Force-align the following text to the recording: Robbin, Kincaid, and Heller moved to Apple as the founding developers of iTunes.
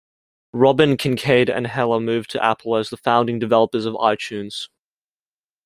Robbin, 0.53 0.97
Kincaid, 0.97 1.47
and 1.47 1.67
Heller 1.67 1.99
moved 1.99 2.31
to 2.31 2.43
Apple 2.43 2.75
as 2.75 2.89
the 2.89 2.97
founding 2.97 3.37
developers 3.37 3.85
of 3.85 3.93
iTunes. 3.93 4.67